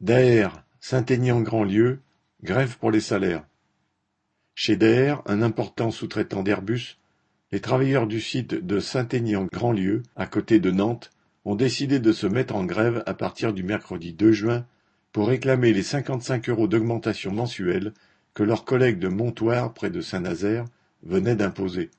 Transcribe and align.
Daher, 0.00 0.50
Saint-Aignan-Grandlieu, 0.78 1.98
grève 2.44 2.78
pour 2.78 2.92
les 2.92 3.00
salaires. 3.00 3.44
Chez 4.54 4.76
Daher, 4.76 5.16
un 5.26 5.42
important 5.42 5.90
sous-traitant 5.90 6.44
d'Airbus, 6.44 6.98
les 7.50 7.58
travailleurs 7.58 8.06
du 8.06 8.20
site 8.20 8.54
de 8.54 8.78
Saint-Aignan-Grandlieu, 8.78 10.04
à 10.14 10.28
côté 10.28 10.60
de 10.60 10.70
Nantes, 10.70 11.10
ont 11.44 11.56
décidé 11.56 11.98
de 11.98 12.12
se 12.12 12.28
mettre 12.28 12.54
en 12.54 12.64
grève 12.64 13.02
à 13.06 13.14
partir 13.14 13.52
du 13.52 13.64
mercredi 13.64 14.12
2 14.12 14.30
juin 14.30 14.66
pour 15.10 15.26
réclamer 15.26 15.72
les 15.72 15.82
55 15.82 16.48
euros 16.48 16.68
d'augmentation 16.68 17.32
mensuelle 17.32 17.92
que 18.34 18.44
leurs 18.44 18.64
collègues 18.64 19.00
de 19.00 19.08
Montoire, 19.08 19.74
près 19.74 19.90
de 19.90 20.00
Saint-Nazaire, 20.00 20.64
venaient 21.02 21.34
d'imposer. 21.34 21.90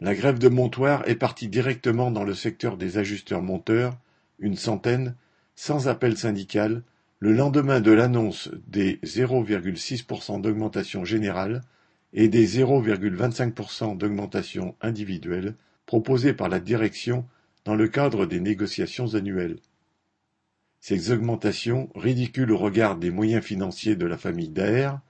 La 0.00 0.14
grève 0.14 0.38
de 0.38 0.48
Montoire 0.50 1.08
est 1.08 1.14
partie 1.14 1.48
directement 1.48 2.10
dans 2.10 2.24
le 2.24 2.34
secteur 2.34 2.76
des 2.76 2.98
ajusteurs 2.98 3.42
monteurs, 3.42 3.96
une 4.38 4.56
centaine, 4.56 5.14
sans 5.54 5.88
appel 5.88 6.18
syndical, 6.18 6.82
le 7.20 7.32
lendemain 7.32 7.80
de 7.80 7.90
l'annonce 7.90 8.48
des 8.66 8.96
0,6% 9.02 10.40
d'augmentation 10.40 11.04
générale 11.04 11.62
et 12.12 12.28
des 12.28 12.46
0,25% 12.46 13.96
d'augmentation 13.96 14.76
individuelle 14.80 15.56
proposées 15.86 16.32
par 16.32 16.48
la 16.48 16.60
direction 16.60 17.26
dans 17.64 17.74
le 17.74 17.88
cadre 17.88 18.24
des 18.24 18.40
négociations 18.40 19.14
annuelles. 19.14 19.58
Ces 20.80 21.10
augmentations, 21.10 21.90
ridicules 21.96 22.52
au 22.52 22.56
regard 22.56 22.96
des 22.96 23.10
moyens 23.10 23.44
financiers 23.44 23.96
de 23.96 24.06
la 24.06 24.16
famille 24.16 24.48
Daher, 24.48 25.00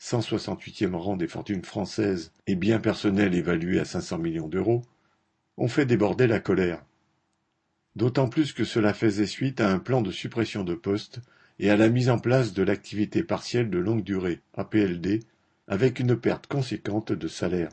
168e 0.00 0.94
rang 0.94 1.16
des 1.16 1.26
fortunes 1.26 1.64
françaises 1.64 2.32
et 2.46 2.54
biens 2.54 2.80
personnels 2.80 3.34
évalués 3.34 3.80
à 3.80 3.84
500 3.84 4.18
millions 4.18 4.48
d'euros, 4.48 4.82
ont 5.58 5.68
fait 5.68 5.86
déborder 5.86 6.26
la 6.26 6.40
colère. 6.40 6.82
D'autant 7.94 8.28
plus 8.28 8.52
que 8.52 8.64
cela 8.64 8.94
faisait 8.94 9.26
suite 9.26 9.60
à 9.60 9.70
un 9.70 9.78
plan 9.78 10.02
de 10.02 10.12
suppression 10.12 10.64
de 10.64 10.74
postes 10.74 11.20
et 11.58 11.70
à 11.70 11.76
la 11.76 11.88
mise 11.88 12.10
en 12.10 12.18
place 12.18 12.52
de 12.52 12.62
l'activité 12.62 13.22
partielle 13.22 13.70
de 13.70 13.78
longue 13.78 14.02
durée, 14.02 14.40
APLD, 14.56 15.20
avec 15.66 16.00
une 16.00 16.16
perte 16.16 16.46
conséquente 16.46 17.12
de 17.12 17.28
salaire. 17.28 17.70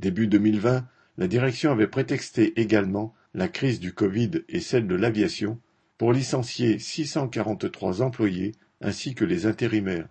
Début 0.00 0.26
2020, 0.26 0.86
la 1.16 1.26
direction 1.26 1.72
avait 1.72 1.86
prétexté 1.86 2.60
également 2.60 3.14
la 3.34 3.48
crise 3.48 3.80
du 3.80 3.92
Covid 3.92 4.30
et 4.48 4.60
celle 4.60 4.86
de 4.86 4.94
l'aviation 4.94 5.58
pour 5.96 6.12
licencier 6.12 6.78
643 6.78 8.02
employés 8.02 8.52
ainsi 8.80 9.14
que 9.14 9.24
les 9.24 9.46
intérimaires. 9.46 10.08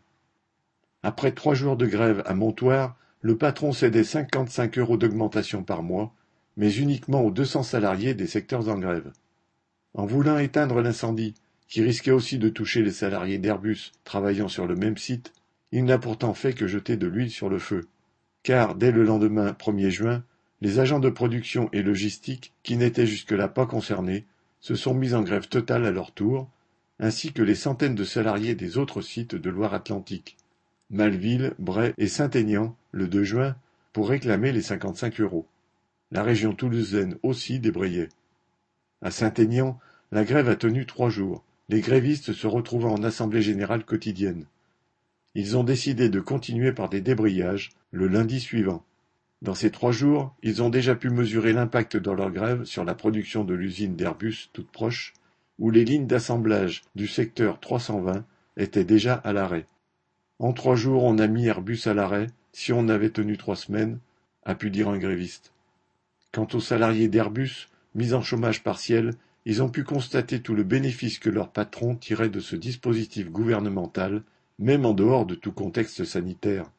Après 1.03 1.31
trois 1.31 1.53
jours 1.53 1.77
de 1.77 1.85
grève 1.85 2.23
à 2.25 2.33
Montoire, 2.33 2.97
le 3.21 3.37
patron 3.37 3.71
cédait 3.71 4.03
55 4.03 4.77
euros 4.77 4.97
d'augmentation 4.97 5.63
par 5.63 5.83
mois, 5.83 6.13
mais 6.57 6.73
uniquement 6.73 7.21
aux 7.21 7.31
200 7.31 7.63
salariés 7.63 8.13
des 8.13 8.27
secteurs 8.27 8.67
en 8.67 8.77
grève. 8.77 9.11
En 9.93 10.05
voulant 10.05 10.37
éteindre 10.37 10.81
l'incendie, 10.81 11.33
qui 11.67 11.81
risquait 11.81 12.11
aussi 12.11 12.37
de 12.37 12.49
toucher 12.49 12.81
les 12.81 12.91
salariés 12.91 13.37
d'Airbus 13.37 13.91
travaillant 14.03 14.47
sur 14.47 14.67
le 14.67 14.75
même 14.75 14.97
site, 14.97 15.33
il 15.71 15.83
n'a 15.83 15.97
pourtant 15.97 16.33
fait 16.33 16.53
que 16.53 16.67
jeter 16.67 16.95
de 16.95 17.07
l'huile 17.07 17.31
sur 17.31 17.49
le 17.49 17.59
feu. 17.59 17.87
Car, 18.43 18.75
dès 18.75 18.91
le 18.91 19.03
lendemain 19.03 19.51
1er 19.51 19.89
juin, 19.89 20.23
les 20.61 20.79
agents 20.79 20.99
de 20.99 21.09
production 21.09 21.69
et 21.73 21.83
logistique, 21.83 22.53
qui 22.63 22.77
n'étaient 22.77 23.05
jusque-là 23.05 23.47
pas 23.47 23.65
concernés, 23.65 24.25
se 24.59 24.75
sont 24.75 24.93
mis 24.93 25.13
en 25.13 25.21
grève 25.21 25.49
totale 25.49 25.85
à 25.85 25.91
leur 25.91 26.11
tour, 26.13 26.49
ainsi 26.99 27.33
que 27.33 27.43
les 27.43 27.55
centaines 27.55 27.95
de 27.95 28.03
salariés 28.03 28.55
des 28.55 28.77
autres 28.77 29.01
sites 29.01 29.35
de 29.35 29.49
Loire-Atlantique, 29.49 30.37
Malville, 30.89 31.53
Bray 31.59 31.93
et 31.97 32.07
Saint-Aignan, 32.07 32.75
le 32.91 33.07
2 33.07 33.23
juin, 33.23 33.55
pour 33.91 34.09
réclamer 34.09 34.51
les 34.51 34.61
55 34.61 35.19
euros. 35.19 35.45
La 36.11 36.23
région 36.23 36.53
toulousaine 36.53 37.17
aussi 37.23 37.59
débrayait. 37.59 38.09
À 39.01 39.11
Saint-Aignan, 39.11 39.79
la 40.11 40.23
grève 40.23 40.47
a 40.47 40.55
tenu 40.55 40.85
trois 40.85 41.09
jours 41.09 41.43
les 41.69 41.81
grévistes 41.81 42.33
se 42.33 42.47
retrouvant 42.47 42.93
en 42.93 43.03
assemblée 43.03 43.41
générale 43.41 43.83
quotidienne. 43.83 44.45
Ils 45.35 45.57
ont 45.57 45.63
décidé 45.63 46.09
de 46.09 46.19
continuer 46.19 46.71
par 46.71 46.89
des 46.89 47.01
débrayages 47.01 47.71
le 47.91 48.07
lundi 48.07 48.39
suivant. 48.39 48.83
Dans 49.41 49.53
ces 49.53 49.69
trois 49.69 49.91
jours, 49.91 50.33
ils 50.41 50.63
ont 50.63 50.69
déjà 50.69 50.95
pu 50.95 51.09
mesurer 51.09 51.53
l'impact 51.53 51.97
dans 51.97 52.15
leur 52.15 52.31
grève 52.31 52.63
sur 52.63 52.83
la 52.83 52.95
production 52.95 53.43
de 53.43 53.53
l'usine 53.53 53.95
d'Airbus 53.95 54.49
toute 54.53 54.71
proche, 54.71 55.13
où 55.59 55.69
les 55.69 55.85
lignes 55.85 56.07
d'assemblage 56.07 56.83
du 56.95 57.07
secteur 57.07 57.59
320 57.59 58.25
étaient 58.57 58.83
déjà 58.83 59.13
à 59.13 59.33
l'arrêt. 59.33 59.67
En 60.39 60.53
trois 60.53 60.75
jours, 60.75 61.03
on 61.03 61.19
a 61.19 61.27
mis 61.27 61.47
Airbus 61.47 61.81
à 61.85 61.93
l'arrêt, 61.93 62.27
si 62.51 62.73
on 62.73 62.89
avait 62.89 63.09
tenu 63.09 63.37
trois 63.37 63.55
semaines, 63.55 63.99
a 64.43 64.55
pu 64.55 64.71
dire 64.71 64.89
un 64.89 64.97
gréviste. 64.97 65.51
Quant 66.31 66.47
aux 66.53 66.59
salariés 66.59 67.07
d'Airbus, 67.09 67.69
mis 67.93 68.13
en 68.13 68.21
chômage 68.21 68.63
partiel, 68.63 69.13
ils 69.49 69.63
ont 69.63 69.69
pu 69.69 69.85
constater 69.85 70.41
tout 70.41 70.55
le 70.55 70.65
bénéfice 70.65 71.19
que 71.19 71.29
leur 71.29 71.53
patron 71.53 71.95
tirait 71.95 72.27
de 72.27 72.41
ce 72.41 72.57
dispositif 72.57 73.31
gouvernemental, 73.31 74.23
même 74.59 74.85
en 74.85 74.91
dehors 74.93 75.25
de 75.25 75.35
tout 75.35 75.53
contexte 75.53 76.03
sanitaire. 76.03 76.69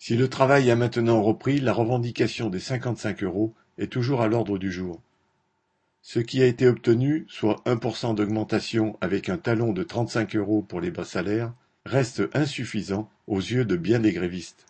Si 0.00 0.16
le 0.16 0.28
travail 0.28 0.72
a 0.72 0.76
maintenant 0.76 1.22
repris, 1.22 1.60
la 1.60 1.72
revendication 1.72 2.50
des 2.50 2.58
55 2.58 3.22
euros 3.22 3.54
est 3.78 3.92
toujours 3.92 4.22
à 4.22 4.26
l'ordre 4.26 4.58
du 4.58 4.72
jour. 4.72 5.00
Ce 6.02 6.18
qui 6.18 6.42
a 6.42 6.46
été 6.46 6.66
obtenu, 6.66 7.26
soit 7.28 7.62
1% 7.64 8.16
d'augmentation 8.16 8.98
avec 9.00 9.28
un 9.28 9.38
talon 9.38 9.72
de 9.72 9.84
35 9.84 10.34
euros 10.34 10.62
pour 10.62 10.80
les 10.80 10.90
bas 10.90 11.04
salaires, 11.04 11.54
reste 11.86 12.24
insuffisant 12.34 13.08
aux 13.28 13.38
yeux 13.38 13.64
de 13.64 13.76
bien 13.76 14.00
des 14.00 14.12
grévistes. 14.12 14.66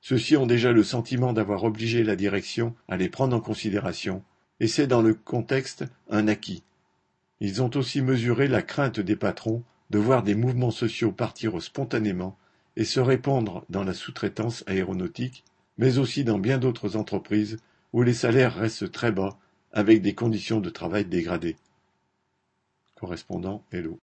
Ceux-ci 0.00 0.36
ont 0.36 0.46
déjà 0.46 0.70
le 0.70 0.84
sentiment 0.84 1.32
d'avoir 1.32 1.64
obligé 1.64 2.04
la 2.04 2.14
direction 2.14 2.76
à 2.86 2.96
les 2.96 3.08
prendre 3.08 3.36
en 3.36 3.40
considération 3.40 4.22
et 4.62 4.68
c'est 4.68 4.86
dans 4.86 5.02
le 5.02 5.12
contexte 5.12 5.84
un 6.08 6.28
acquis. 6.28 6.62
Ils 7.40 7.62
ont 7.62 7.70
aussi 7.74 8.00
mesuré 8.00 8.46
la 8.46 8.62
crainte 8.62 9.00
des 9.00 9.16
patrons 9.16 9.64
de 9.90 9.98
voir 9.98 10.22
des 10.22 10.36
mouvements 10.36 10.70
sociaux 10.70 11.10
partir 11.10 11.60
spontanément 11.60 12.38
et 12.76 12.84
se 12.84 13.00
répandre 13.00 13.64
dans 13.70 13.82
la 13.82 13.92
sous-traitance 13.92 14.62
aéronautique, 14.68 15.42
mais 15.78 15.98
aussi 15.98 16.22
dans 16.22 16.38
bien 16.38 16.58
d'autres 16.58 16.96
entreprises 16.96 17.58
où 17.92 18.02
les 18.02 18.14
salaires 18.14 18.54
restent 18.54 18.92
très 18.92 19.10
bas 19.10 19.36
avec 19.72 20.00
des 20.00 20.14
conditions 20.14 20.60
de 20.60 20.70
travail 20.70 21.06
dégradées. 21.06 21.56
Correspondant 22.94 23.64
Hello. 23.72 23.90